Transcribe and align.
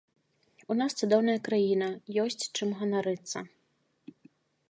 У 0.73 0.75
нас 0.79 0.95
цудоўная 1.07 1.35
краіна, 1.49 1.89
ёсць 2.25 2.49
чым 2.55 2.69
ганарыцца. 2.81 3.37